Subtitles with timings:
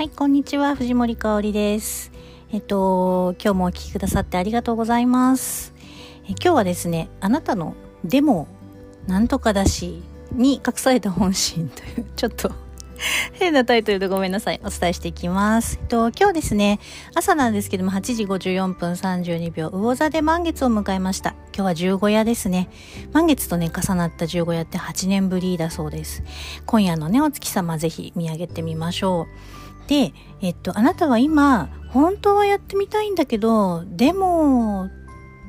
[0.00, 0.76] はい、こんにちは。
[0.76, 2.10] 藤森香里です。
[2.50, 5.74] えっと、今日もお聞きくださってありがとうございます。
[6.26, 8.48] 今日はですね、あなたのでも、
[9.06, 10.02] なんとかだし、
[10.32, 12.50] に隠された本心という、ちょっと
[13.34, 14.60] 変なタイトルでごめんなさい。
[14.64, 15.78] お伝えしていきます。
[15.82, 16.80] えっと、今日ですね、
[17.14, 21.34] 朝なんですけども、8時54分32秒、魚座で満月を迎えました。
[21.54, 22.70] 今日は十五夜ですね。
[23.12, 26.22] 満月とね、重なった十五夜って8年ぶりだそうです。
[26.64, 29.26] 今夜のね、お月様ぜひ見上げてみましょ
[29.66, 29.69] う。
[29.90, 34.88] で、えっと、あなたは今、本当はやってみたいんだけど、でも、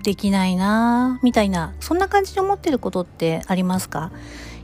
[0.03, 4.11] できないなみたいな、そんな感じで思ってることってありますか？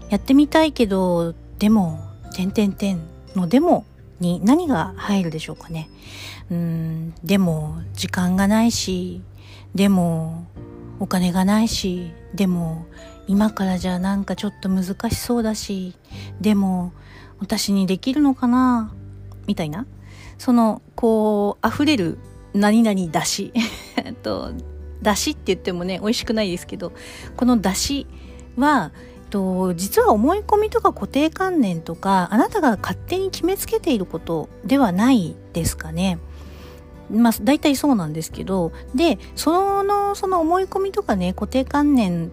[0.09, 1.99] やってみたいけど、でも、
[2.33, 3.01] てんてんてん
[3.35, 3.85] のでも
[4.19, 5.89] に何が入るでしょうかね？
[6.49, 9.21] うん、でも、時間がないし、
[9.75, 10.47] でも、
[10.99, 12.87] お金がないし、でも、
[13.27, 15.93] 今からじゃなんかちょっと難しそうだし、
[16.41, 16.93] でも、
[17.37, 18.91] 私にできるのかな？
[19.47, 19.87] みたいな。
[20.37, 22.19] その、こう、溢れる
[22.53, 23.53] 何々だし。
[24.23, 24.51] と、
[25.01, 26.91] だしって言ってもね、美味しくないですけど、
[27.35, 28.07] このだし
[28.57, 28.91] は、
[29.29, 36.19] と実は思い込みとか固定観念とかあなたが勝手に決めつけていることではないですかね。
[37.09, 42.31] まあ大体そうなんですけどでそのその思い込みとかね固定観念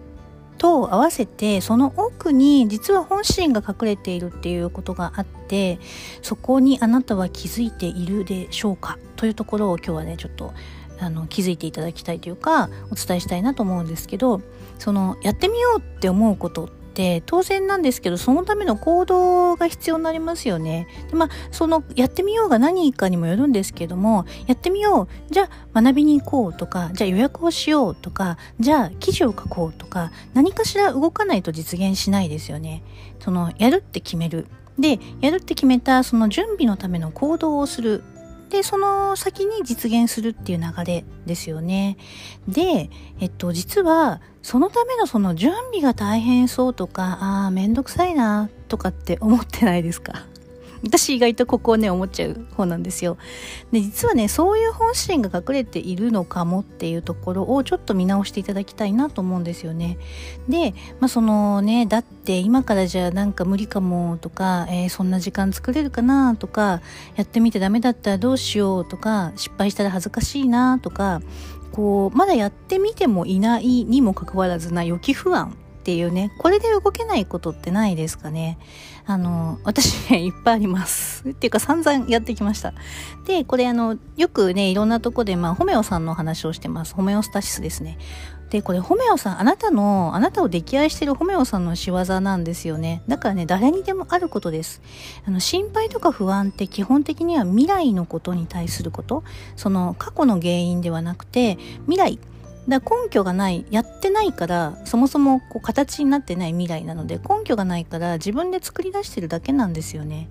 [0.57, 5.79] と合わせてその奥に実は本心が隠れているっていうことがあって
[6.21, 10.53] そこにあなたは気づいているでしょうかというところを今日はねちょっと
[10.99, 14.41] あの気づいていただきたいというかお伝えしたいなと思うんですけど
[14.79, 20.87] そのやってみようって思うことって当然なんですけどそのための行動が必要になりますよね。
[21.09, 32.83] でまあそのやってみようが何かにもよるんですけどもやってみようじゃあ学びに行こうとかじゃあ予約をしようとかじゃあ記事を書こうとか何かしら動かないと実現しないですよね。
[33.19, 34.47] そのやるって決める
[34.79, 38.03] でやるって決めたその準備のための行動をする
[38.49, 41.97] で、その先に実現するっていう流れですよね。
[42.47, 50.25] で、えっと、実は、そのためのその準備が大変そうとか、ああ、めんどくさいな、とかって思ってないですか？
[50.85, 53.17] 私意外とここをね、思っちゃう方なんですよ。
[53.71, 59.97] で、実はね、そういう本心が隠れているのかもっていうところをちょっと見直していただきたいなと思うんですよね。
[60.47, 66.81] で、まあそのね、だって今からじゃあなんか無理かもとか、えー、そんな時間作れるかなとか、
[67.15, 71.21] やってみてダメだったらどうしようとか、失敗したら恥ずかしいなとか、
[71.71, 78.57] こう、まだやってみてもいないにもかかわらずな予期不安っていうね、これで動けないことってないですかね。
[79.05, 81.29] あの、私ね、いっぱいあります。
[81.29, 82.73] っていうか散々やってきました。
[83.27, 86.95] で、これあの、よくね、いろんなとこで、まあ、ホメオさんの話をしてます。
[86.95, 87.99] ホメオスタシスですね。
[88.49, 93.03] で、これ、ホメオさん、あなたの、あなたを溺愛してるホメオさんの仕業なんですよね。
[93.07, 94.81] だからね、誰にでもあることです。
[95.27, 99.23] あの、心配とか不安って基本的には未来のことに対すること、
[99.55, 102.17] その、過去の原因ではなくて、未来、
[102.67, 110.27] だ根拠がないやってないからそもそもこう形になってない未来なので根拠がないから自分で作り出してるだけなんですよね。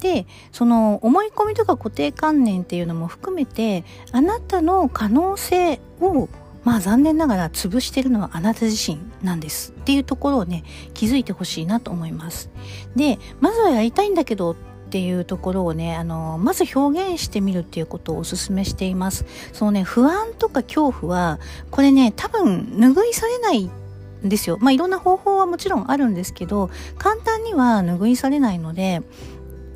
[0.00, 6.28] でその思い込みとか固定観念っていうのも含めてあなたの可能性を
[6.62, 10.62] まあ残念ながら潰してるのはあなた自身なんですっていうところをね
[10.94, 12.50] 気づいてほしいなと思います。
[12.94, 14.54] でまずはやりたいんだけど
[14.88, 19.26] ていうところをね、あの、まず表現してみるっていうことをお勧めしています。
[19.52, 21.38] そのね、不安とか恐怖は、
[21.70, 23.70] これね、多分拭いされないん
[24.24, 24.58] ですよ。
[24.60, 29.02] まあ、いろんな方法はもちろんあるんですけど、簡単には拭いされないので、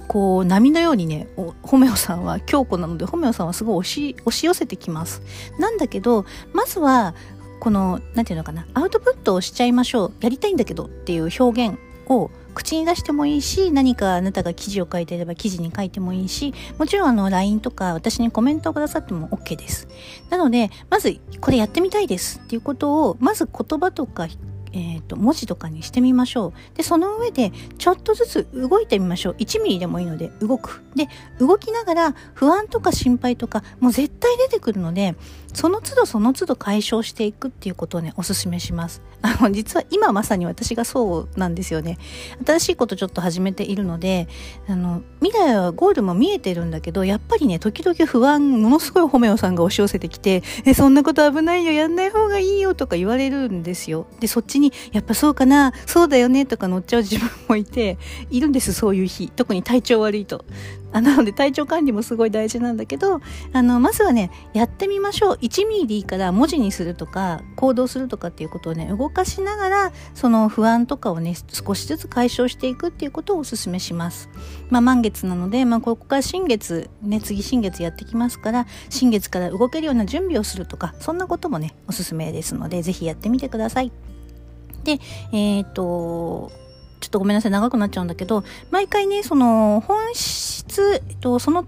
[0.08, 1.28] こう、波のようにね、
[1.62, 5.22] ホメオさんは強固なので、ホメオさんはすごい押し、押し寄せてきます。
[5.58, 7.14] なんだけど、まずは、
[7.60, 10.12] この、なんていうのかな、アウトプットをしちゃいましょう。
[10.20, 19.88] やりたいんだけどっていう表現を口に出してもいいし、何かあなたが記事を書いていれば記事に書いてもいいし、もちろんあの LINE とか私にコメントをくださっても OK です。
[20.30, 24.26] なので、まずこれやってみたいですっていうことを、まず言葉とか
[24.72, 26.76] え、ー、と、文字とかにしてみましょう。
[26.76, 29.34] で、その上で、ちょっとずつ動いてみましょう。
[29.34, 30.82] 1ミリでもいいので、動く。
[30.94, 31.08] で、
[31.38, 35.14] 動きながら、不安とか心配とか、もう絶対出てくるので、
[35.54, 39.02] その都度その都度解消していくっていうことをね、お勧めします。
[39.20, 41.98] あの、実は今まさに私がそうなんですよね。
[42.44, 44.28] 新しいことちょっと始めているので、
[44.66, 54.06] あの、未来はゴールも見えてるんだけど、やっぱりね、時々不安、ものすごいホメオさんが押し寄せてきて、え、そんなこと危ないよ、やんない方がいいよとか言われるんですよ。
[54.20, 57.98] で、そっちに、やっぱそうかな、そうだよねとか乗っちゃう自分もいて、
[58.30, 59.30] いるんです、そういう日。
[59.34, 60.44] 特に体調悪いと。
[60.92, 63.20] あなので体調管理もすごい大事なんだけど、
[63.52, 65.38] あの、まずはね、やってみましょう。
[65.40, 74.28] 1ミリから文字にするとか、行動するとかっていうことをね、動かしながら、その不安とかをね、少しずつ解消していくっていうことをお勧めします。
[74.68, 83.92] まあ、満月なので、まあ、ここから新月、ね、次新月やってきますから、新月から動けるような準備をするとか、そんなこともね、おすすめですので、ぜひやってみてください。
[84.84, 84.98] で、
[85.32, 86.50] えっ、と、
[87.00, 91.66] ちょっとごめんなさい、長くなっちゃうんだけど、毎回ね、その、本質、えっと、その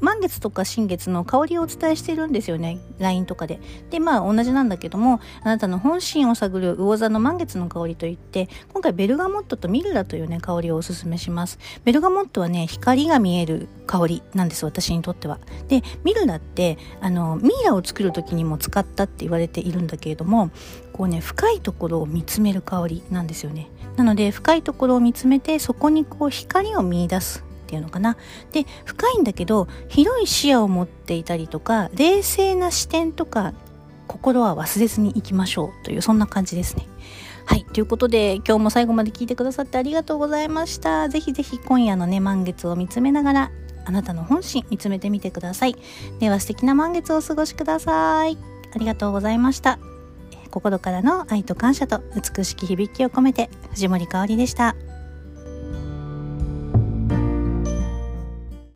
[0.00, 3.60] 満月とか新月の香りをお伝えしてるんですよね LINE とかで。
[3.90, 11.58] でまあ同じなんだけどもあなたの本心を探る魚座の満月の香りといって今回ベルガモットとミルラというね香りをおすすめします。
[11.84, 15.38] ベルガモットはね光が見える香りなんです私にとっては。
[15.68, 20.50] でミルラってあのミイラを作る時にも使ったって言われているんだけれども
[20.92, 23.68] こうね深いところを見つめる香りなんですよね。
[23.96, 28.16] なので深いところを見つめてそこにこう光を見出すっていうのかな。
[28.52, 33.52] で、深いんだけど、広い視野を持っていたりとか、冷静な視点とか、
[34.06, 36.86] 心は忘れずに行きましょうという、そんな感じですね。
[37.44, 37.64] はい。
[37.64, 41.08] ということで、今日も最後まで聞いてくださってありがとうございました。
[41.08, 43.50] ぜひぜひ今夜のね、満月を見つめながら、
[43.84, 45.76] あなたの本心見つめてみてください。
[46.18, 48.36] では素敵な満月をお過ごしください。
[48.74, 49.78] ありがとうございました。
[50.50, 54.74] 心からの愛と感謝と美しき響きを込めて藤森かおりでした。